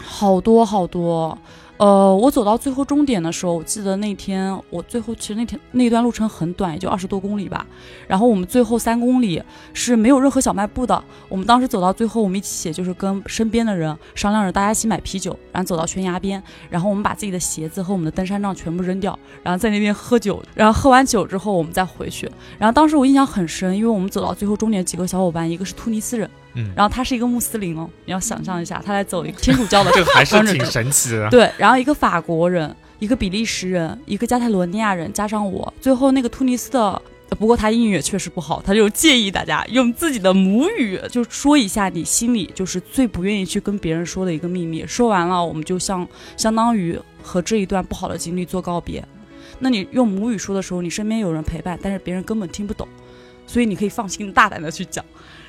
[0.04, 1.38] 好多好多。
[1.78, 7.66] 呃，我走到最后终点的时候，我记得那天我最后其实那天那段路程很短，也就二十多公里吧。
[8.08, 9.42] 然后我们最后三公里
[9.74, 11.04] 是没有任何小卖部的。
[11.28, 20.42] 我们当时走到最后，我们一起就是跟身边的人商量着，大家一起买啤酒，然后走到悬崖边，然后我们把自己的鞋子和我们的登山杖全部扔掉，然后在那边喝酒。
[20.54, 22.26] 然后喝完酒之后，我们再回去。
[22.58, 26.30] 然后当时我印象很深，因为我们走到最后终点，几个小伙伴，一个是突尼斯人。
[26.74, 31.28] 然后他是一个穆斯林哦，你要想象一下，他来走一个天主教的， 这个还是挺神奇的。
[31.30, 37.02] 对，然后一个法国人，一个比利时人，一个加泰罗尼亚人，加上我，最后那个突尼斯的，
[37.38, 44.86] 不过他英语也确实不好，他就建议大家用自己的母语就说一下你心里就是最不愿意去跟别人说的一个秘密。
[44.86, 49.04] 说完了，我们就像相当于和这一段不好的经历做告别。
[49.58, 52.86] 那你用母语说的时候，你身边有人陪伴，但是别人根本听不懂，
[53.46, 55.04] 所以你可以放心大胆的去讲。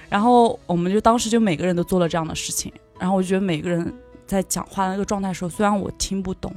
[0.09, 3.93] 然后我们就当时就每个人都做了这样的事情，然后我就觉得每个人
[4.25, 6.53] 在讲话的那个状态时候，虽然我听不懂，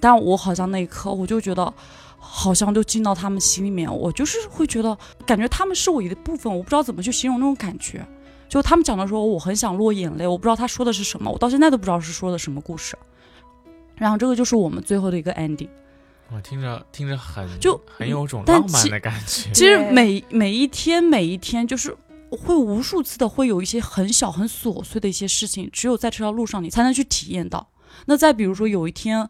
[0.00, 1.72] 但我好像那一刻我就觉得，
[2.18, 8.04] 好像就进到他们心里面，我就是会觉得感觉他们是我一部分，我不知道怎么去形容那种感觉。
[8.48, 12.96] 就他们讲的时候，我很想落眼泪，我不知道他说的是什么，我到现在都不知道是说的什么故事。
[13.96, 15.68] 然后这个就是我们最后的一个 ending。
[16.34, 19.50] 我听着听着很就很有种浪漫的感觉。
[19.52, 21.94] 其实每每一天每一天就是。
[22.30, 27.70] 会无数次的会有一些很小很琐碎的一些事情，只有在这条路上你才能去体验到。
[28.06, 29.28] 那再比如说有一天，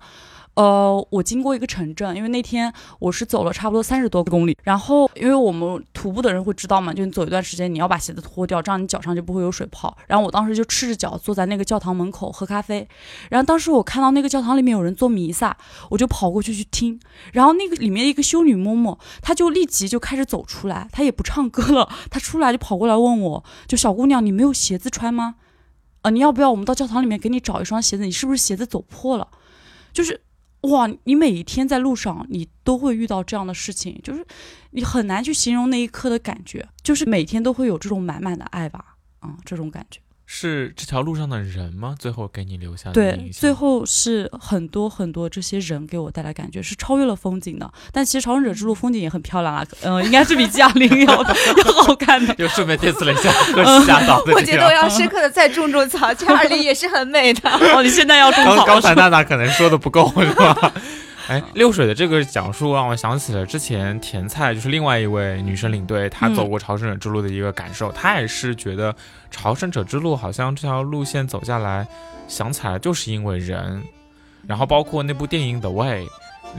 [0.57, 9.95] 呃，我经过一个城镇，因为那天我是走了差不多三十多公里，然后因为我们徒步的人会知道嘛，就你走一段时间，你要把鞋子脱掉，这样你脚上就不会有水泡。
[10.07, 12.89] 然后我当时就赤着脚坐在那个教堂门口喝咖啡，
[13.29, 15.55] 然后当时我看到那个教堂里面有人做弥撒，
[15.91, 16.99] 我就跑过去去听，
[17.35, 25.35] 然后那个里面一个修女嬷嬷，她就立即就开始走出来，她也不唱歌了，她出来就跑过来问我，就小姑娘，你没有鞋子穿吗？
[26.01, 28.07] 啊，你要不要我们到教堂里面给你找一双鞋子？
[28.07, 29.29] 你是不是鞋子走破了？
[29.93, 30.23] 就是。
[30.63, 34.27] 哇，你每一天在路上，你都会遇到这样的事情，就是
[34.71, 40.01] 你很难去形容那一刻的感觉，就是每天都会有这种满满的爱吧，啊，这种感觉。
[40.27, 41.95] 是这条路上的人吗？
[41.99, 47.73] 最后给你留下的对，最后是很多很多这些人给我带来感觉，是超越了风景的。
[47.93, 52.35] 但其实朝圣者之路风景也很漂亮啊，嗯，应该是比 G 二零要要好看的。
[52.37, 54.23] 就顺便 diss 了一下河西大道。
[54.35, 57.49] 我觉得我要深刻的再种种草，G 二零也是很美的。
[57.49, 58.65] 哦，你现在要种草？
[58.65, 60.73] 刚才娜娜可能说的不够，是吧？
[61.29, 67.91] 哎，六水的这个讲述让我想起了之前甜菜，就是另外一位女生领队，她走过朝圣者之路的一个感受。
[67.91, 68.95] 她也是觉得
[69.31, 71.87] 朝圣者之路好像这条路线走下来，
[72.29, 73.83] 想起来就是因为人。
[74.47, 76.07] 然后包括那部电影《The Way》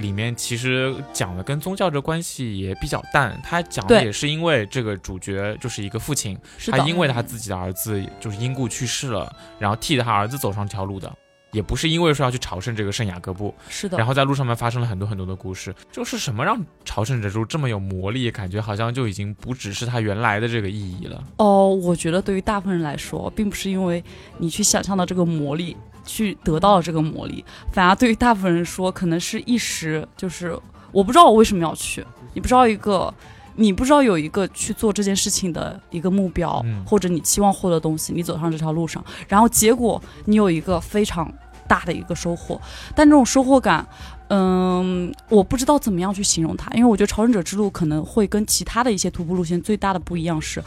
[0.01, 3.39] 里面，其实讲的跟宗教这关系也比较淡。
[3.41, 6.37] 他讲的也是因为这个主角就是一个父亲，
[6.69, 11.09] 他因为他自己的儿子就是因故去世了，然后替他儿子走上这条路的。
[11.51, 13.97] 也不是因为说要去朝圣这个圣雅各布，是的。
[13.97, 21.23] 然后在路上面发生了很多很多的故事，就是什么让朝圣者路这么有魔力，感觉好像就已经不只是它原来的这个意义了。
[21.37, 24.03] 哦，我觉得对于大部分人来说，并不是因为
[24.37, 30.57] 你去想象的这个魔力，去得到了这个魔力，反而对于大部分人说，可能是一时，就是
[30.91, 33.13] 我不知道我为什么要去，你不知道一个，
[33.57, 41.29] 你不知道有一个去做这件事情的一个目标，或者你期望获得东西，你走上这条路上，然后结果你有一个非常。
[41.69, 42.57] 大的一个收获，
[42.95, 43.85] 但这种收获感，
[44.29, 50.63] 嗯，我不知道怎么样去形容它，因为我觉得朝圣者之路可能会跟其他的一些徒步路线最大的不一样是，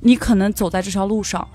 [0.00, 1.46] 你可能走在这条路上，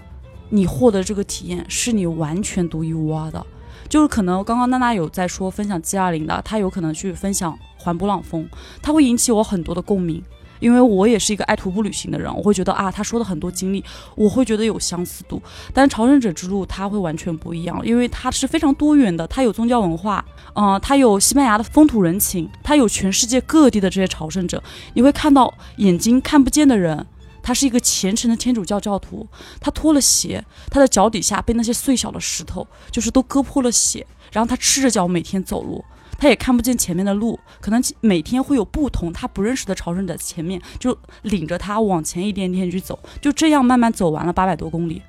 [0.51, 3.45] 你获得这个体验是你完全独一无二的，
[3.89, 8.47] 就是可能刚刚娜娜有在说分享 G 二零的，她有可能去分享环勃朗峰，
[8.81, 10.23] 它会引起我很多的共鸣。
[10.59, 13.83] 因为我也是一个爱徒步旅行的人，我会觉得啊，他说的很多经历，
[14.15, 15.41] 我会觉得有相似度。
[15.73, 20.23] 但是朝圣者之路它会完全不一样，因为它是非常多元的，它有宗教文化，
[20.55, 24.61] 嗯，它有西班牙的风土人情，它有全世界各地的这些朝圣者。
[24.93, 27.05] 你会看到眼睛看不见的人，
[27.43, 29.25] 他是一个虔诚的天主教教徒，
[29.59, 35.83] 他脱了鞋，他的脚底下被那些碎小的石头就是都割破了血，然后他赤着脚每天走路。
[36.17, 45.01] 他也看不见前面的路，可能每天会有不同他不认识的朝圣者前面就领着他往前一点点去走，就这样慢慢走完了八百多公里。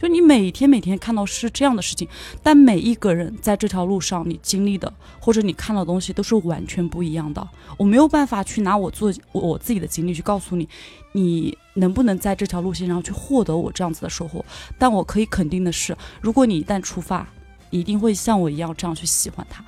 [0.00, 2.08] 就你每天每天看到是这样的事情，
[2.42, 7.48] 但每一个人在这条路上你经历的或者你看到的东西都是完全不一样的。
[7.76, 10.68] 我没有办法去拿我做我自己的经历去告诉你，
[11.12, 14.44] 你能不能在这条路线上去获得我这样子的收获。
[14.76, 17.24] 但我可以肯定的是，如果你一旦出发，
[17.70, 19.64] 一定会像我一样这样去喜欢它。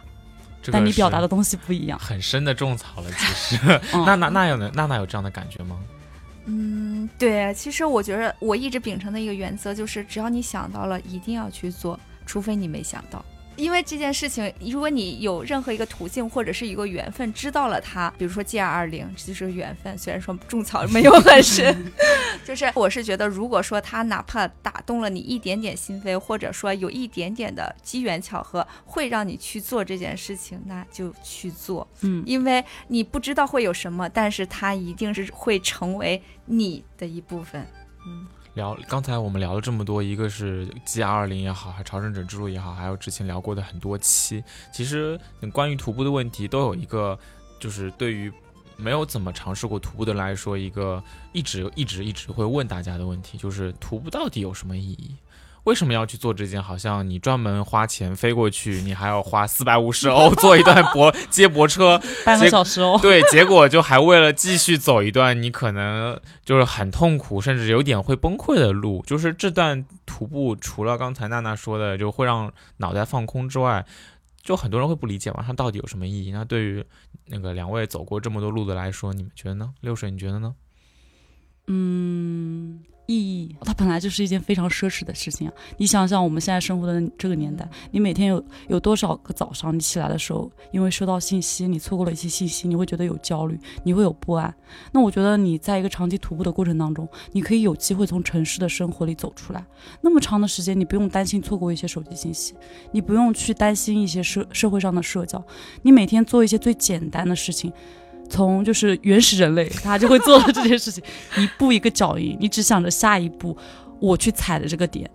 [0.73, 3.11] 但你表达的东西不一样，很深的种草了。
[3.13, 4.71] 其实， 娜娜那有呢？
[4.75, 5.79] 娜娜有这样的感觉吗？
[6.47, 7.53] 嗯，对。
[7.55, 13.25] 其实我觉得我一直秉承的一个原则就是，只要你想到了，一定要去做，除非你没想到。
[13.57, 19.97] 因为这件事情，如果你有任何一个途径或者是一个缘分知道了它，比如说 G 二二零，这就是缘分。
[19.97, 21.93] 虽然说种草没有很深，
[22.45, 31.87] 就是我是觉得，如果说它哪怕打动了你一点点心扉，或者说有一点点的机缘巧合，会让你去做这件事情，那就去做。
[32.01, 37.67] 嗯，因为你不知道会有什么，但是它一定是会成为你的一部分。
[38.07, 38.27] 嗯。
[38.55, 45.19] 聊刚才我们聊了这么多，一个是 G 二零也好，还朝圣者之路也好，还有之前聊过的很多期，其实
[45.53, 47.19] 关于徒步的问题都有一个，
[47.59, 48.33] 就是对于
[48.77, 55.17] 没有怎么尝试过徒步的来说，一个一直一直一直会问大家的问题，就是徒步到底有什么意义？
[55.65, 56.63] 为什么要去做这件？
[56.63, 62.99] 好像你专门花钱飞过去，你还要花四百五十欧 坐一段驳接驳车，半个小时哦。
[63.03, 69.03] 对，结果就还为了继续走一段你可能就是很痛苦，甚至有点会崩溃的路。
[69.07, 73.85] 就是这段徒步，除了刚才娜娜说的就会让脑袋放空之外，
[74.43, 76.31] 就很多人会不理解，它到底有什么意义？
[76.31, 76.85] 那对于
[77.27, 79.73] 那个两位走过这么多路的来说，你们觉得呢？
[79.81, 80.55] 六水，你觉得呢？
[81.69, 82.83] 嗯。
[83.07, 85.55] 意义，它本来就是一件非常奢侈的事情啊！
[85.77, 94.55] 你想想，我们现在生活的这个年代，你每天有有多少个早上，你起来的时候，因为收到信息，你错过了一些信息，你会觉得有焦虑，你会有不安。
[94.93, 99.65] 那我觉得你在一个长期徒步的过程当中，你可以有机会从城市的生活里走出来。
[100.01, 102.55] 那么长的时间，你不用担心错过一些手机信息，
[102.93, 105.45] 你不用去担心一些社社会上的社交，
[105.83, 107.71] 你每天做一些最简单的事情。
[108.29, 111.03] 从就是原始人类，他就会做了这件事情，
[111.37, 113.57] 一步一个脚印，你只想着下一步
[114.01, 115.11] 我去踩的这个点。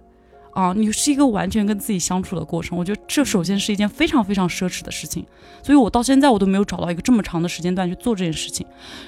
[0.51, 5.23] 啊，你是一个完全跟自己相处的过程，我觉得这首先是一件非常非常奢侈的事情，
[5.63, 8.65] 所以我到现在我都没有找到一个这么长的时间段去做这件事情。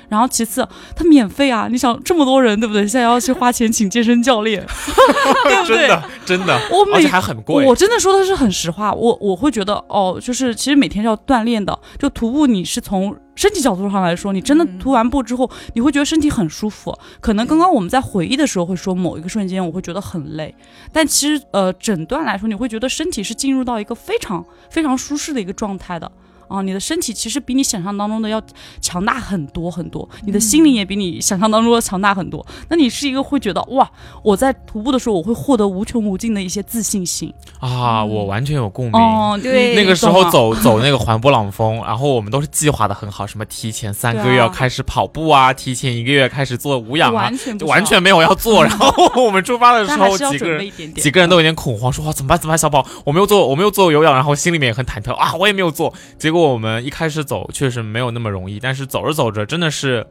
[0.07, 2.83] 然后其次，它免费啊，你想这么多人对不对？
[2.83, 4.63] 现在要去花钱请健身教练，
[5.43, 5.77] 对不对？
[5.77, 7.65] 真的真的，我而且还很贵。
[7.65, 13.13] 我真的说的是很实话，我我会觉得哦，就是其实每天要锻炼的，就徒步你是从。
[13.35, 16.97] 身体角度上来说，你真的涂完布之后，你会觉得身体很舒服。
[17.19, 20.53] 可能刚刚我们在回忆的时候会说某一个瞬间我会觉得很累，
[20.91, 26.11] 但其实呃诊断来说，你会觉得身体是进入到一个非常非常舒适的一个状态的。
[26.51, 28.41] 啊，你的身体其实比你想象当中的要
[28.81, 32.45] 强大很多很多，你的心灵也比你想象当中的强大很多。
[32.67, 33.89] 那你是一个会觉得哇，
[34.21, 39.01] 我在徒步的时候我会获得无穷无尽的一些自信心啊，我完全有共鸣。
[39.01, 48.63] 哦，对，那个时候走走那个环勃朗峰，然后我们都是计划的很好，什么提前三个月要开始跑步啊，提前一个月开始做无氧啊，就完全没有要做。
[48.65, 52.57] 然后我们出发的时候，几个人几个人都有点恐慌，说哇怎么办怎么办？
[52.57, 56.40] 小宝，我没有做，我没有做有氧，然后心里面也很忐忑啊，我也没有做，结果。
[56.49, 60.05] 我们一开始走确实没有那么容易，但是走着走着真的是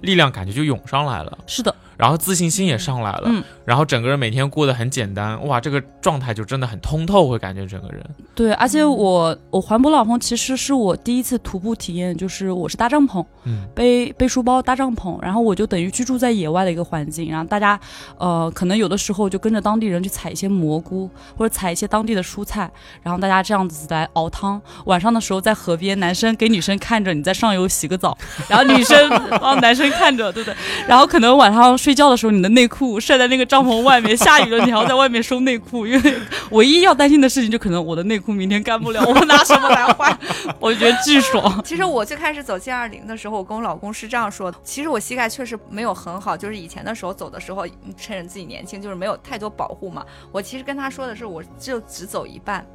[0.00, 1.38] 力量感觉就涌上来了。
[1.46, 1.74] 是的。
[2.02, 8.04] 然后自信心也上来了，嗯，然后整个人每天过得很简单，哇，这个状态就真的很通透，会感觉整个人。
[8.34, 17.78] 对，而且我我环博老峰其实是我第一次徒步体验，就是我是搭帐篷，嗯，背背书包搭帐篷，然后我就等于居住在野外的一个环境，然后大家
[18.18, 22.68] 呃可能有的时候就跟着当地人去采一些蘑菇或者采一些当地的蔬菜，
[23.04, 29.08] 然后大家这样子来熬汤，晚上的时候在河边，男生给女生看着你在上游洗个澡，然后女生
[29.40, 30.56] 帮 男生看着，对不对？
[30.88, 31.78] 然后可能晚上。
[31.82, 36.14] 睡睡觉的时候，你的内裤晒在那个帐篷外面，下雨了，你还要在外面收内裤，因为
[36.52, 40.18] 唯一要担心的事情就可能我的内裤明天干不了，我拿什么来换？
[40.58, 41.60] 我觉得巨爽。
[41.62, 50.02] 其实我最开始走 G 二零的时候，我跟我老公是这样说的：，其实我膝盖确实没有很好，就是以前的时候走的时候，趁着自己年轻，就是没有太多保护嘛。
[50.32, 52.66] 我其实跟他说的是，我就只走一半，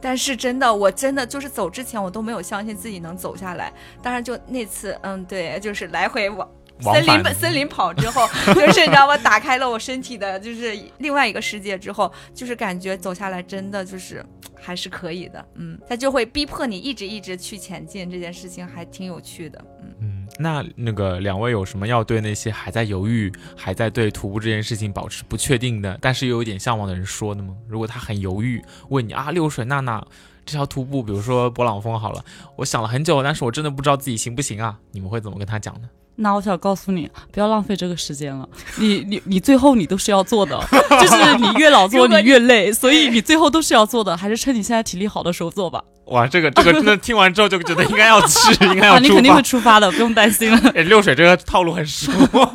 [0.00, 3.72] 但是真的，我真的就是走之前我都没有相信自己能走下来。
[4.02, 6.48] 当然，就那次，嗯，对，就是来回往。
[6.80, 9.16] 森林森林跑之后，就是你知道吗？
[9.18, 14.24] 打开了我身体的，就是另外一个世界之后，就是感觉走下来真的就是
[14.54, 20.26] 还是可以的，嗯，它就会逼迫你一直一直去前进，这件事情还挺有趣的，嗯嗯。
[20.38, 27.54] 那那个两位有什么要对那些还在犹豫、还在对徒步这件事情保持不确定的，但是又有点向往的人说的吗？
[27.66, 30.06] 如果他很犹豫，问你啊，六水娜娜
[30.44, 32.22] 这条徒步，比如说勃朗峰好了，
[32.56, 34.78] 我想了很久，但是我真的不知道自己行不行啊？
[34.92, 35.88] 你们会怎么跟他讲呢？
[36.16, 38.48] 那我想告诉你，不要浪费这个时间了。
[38.78, 40.58] 你你你最后你都是要做的，
[41.00, 45.82] 就是你越老做你越累，所以你最后都是要做的，还是趁你现在体力好的时候做吧。
[46.06, 48.98] 哇，这个这个真的听完之后就觉得应该要去，应该要。
[48.98, 50.70] 你肯定会出发的，不用担心了。
[50.84, 52.10] 六水这个套路很熟，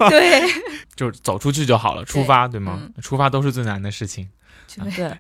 [0.09, 0.41] 对，
[0.95, 2.79] 就走出去就好了，出发对吗？
[3.01, 4.27] 出发都是最难的事情。
[4.95, 5.11] 对，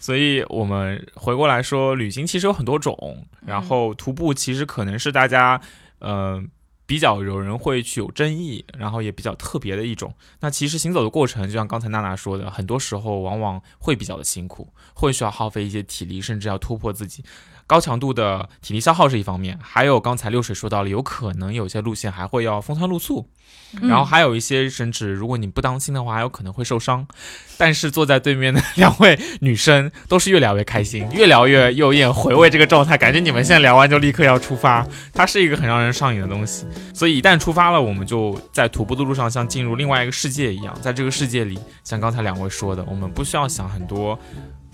[0.00, 5.60] 所以我们回过来说，旅行其实有很多种，然后徒步其实可能是大家
[6.00, 6.48] 嗯。
[6.86, 10.14] 比较有人会去有争议，然后也比较特别的一种。
[10.40, 17.24] 那其实行走的过程，就像刚才娜娜说的，很多时候往往会比较的辛苦，会需要耗费一些体力，甚至要突破自己。
[17.66, 23.28] 高强度的体力消耗是一方面，还有刚才六水说到了，有可能有些路线还会要风餐露宿，
[23.82, 27.06] 然后还有一些甚至如果你不当心的话，还有可能会受伤。
[27.58, 36.66] 但是坐在对面的两位女生都是越聊越开心，越聊越又艳，回味这个状态，感觉你们现在聊完就立刻要出发，它是一个很让人上瘾的东西。
[36.94, 44.16] 所以一旦出发了，我们就在徒步的路上像进入另外一个世界一样，在这个世界里，像刚才两位说的，我们不需要想很多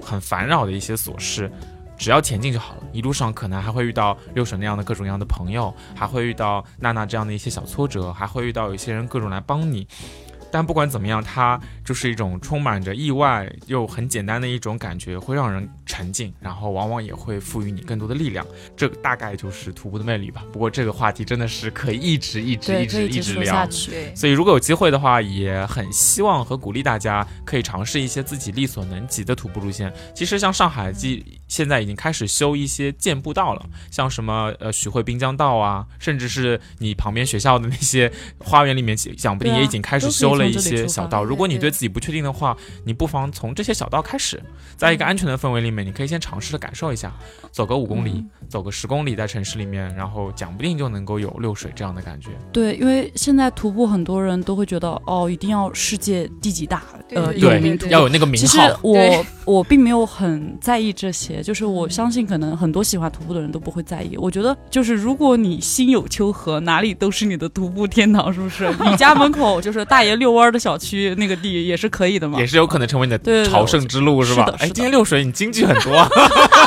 [0.02, 1.50] 很烦扰的一些琐事。
[1.96, 9.86] 只要前进就好了，一路上可能还会遇到六婶那样的各种各样的朋友，还会遇到娜娜这样的一些小挫折，还会遇到有些人各种来帮你。
[10.52, 18.46] 但不管怎么样，它就是一种充满着意外又很简单的一种感觉，会让人沉静，然后往往也会赋予你更多的力量。
[18.76, 20.44] 这大概就是徒步的魅力吧。
[20.52, 29.90] 不过这个话题真的是可以一直一直一直一直聊下去，所以如果有机会的话，也很希望和鼓励大家可以尝试一些自己力所能及的徒步路线。
[30.14, 40.41] 其实像上海，即现在已经开始修一些健步道了，像什么呃徐汇滨江道啊，甚至是你旁边学校的那些花园里面，讲不定也已经开始修了。
[40.42, 41.24] 了一些小道。
[41.24, 44.42] 如果你对自己不确定的话，你不妨从这些小道开始，
[44.76, 47.12] 在一个安全的氛围里面，你可以先尝试着感受一下，
[47.50, 52.28] 走个五公里，走个十公里，在城市里面，然后讲不定就能够有六水这样的感觉。
[52.52, 56.82] 对，因为现在徒步很多人都会觉得，哦，一定要世界第几大，
[57.14, 58.46] 呃，有名，要有那个名号。
[58.46, 64.18] 其实我我并没有很在意这些，就是我相信可能很多喜欢徒步的人都不会在意。
[64.18, 68.70] 我觉得就是如果你心有丘壑，哪里都是你的徒步天堂，是不是？
[68.84, 74.44] 你家门口就是大爷遛弯的小区，那个地也是可以的嘛，也是有可能成为你的朝圣之路，是吧？
[74.58, 76.06] 哎，今天六水你经济很多，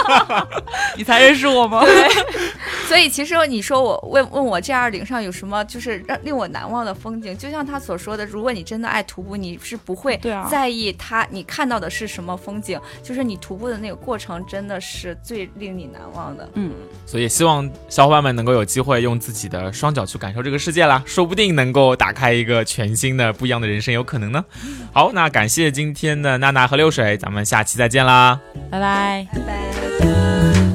[0.98, 1.75] 你才认识我吗？
[1.84, 2.10] 对。
[2.88, 10.20] 所以其实你说我问问我 G 二零上有什么就是让令我难忘的风景，就像他所说的，如果你真的爱徒步，你是不会
[10.52, 16.48] 在意他你看到的是什么风景，就是你徒步的那个过程真的是最令你难忘的。
[16.54, 16.72] 嗯，
[17.08, 24.46] 所以希望小伙伴们能够有机会用自己的双脚去感受这个世界啦，说不定能够打开一个全新的不一样的人生，有可能呢。
[24.94, 30.75] 好，那感谢今天的娜娜和六水，咱们下期再见啦，拜拜拜拜。